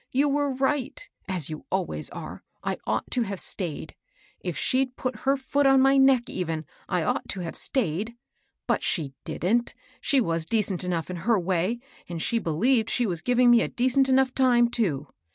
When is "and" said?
12.09-12.19